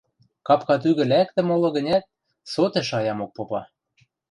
[0.47, 2.03] Капка тӱгӹ лӓктӹ моло гӹнят,
[2.51, 3.61] со тӹ шаямок попа.